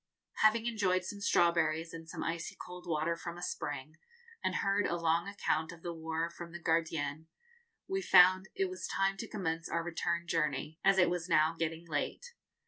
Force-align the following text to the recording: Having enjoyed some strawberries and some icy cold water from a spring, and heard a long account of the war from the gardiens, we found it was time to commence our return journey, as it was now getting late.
Having 0.37 0.65
enjoyed 0.65 1.05
some 1.05 1.21
strawberries 1.21 1.93
and 1.93 2.09
some 2.09 2.23
icy 2.23 2.55
cold 2.59 2.87
water 2.87 3.15
from 3.15 3.37
a 3.37 3.43
spring, 3.43 3.97
and 4.43 4.55
heard 4.55 4.87
a 4.87 4.97
long 4.97 5.27
account 5.27 5.71
of 5.71 5.83
the 5.83 5.93
war 5.93 6.31
from 6.31 6.51
the 6.53 6.59
gardiens, 6.59 7.27
we 7.87 8.01
found 8.01 8.49
it 8.55 8.65
was 8.67 8.87
time 8.87 9.15
to 9.17 9.27
commence 9.29 9.69
our 9.69 9.83
return 9.83 10.25
journey, 10.25 10.79
as 10.83 10.97
it 10.97 11.07
was 11.11 11.29
now 11.29 11.53
getting 11.55 11.85
late. 11.87 12.33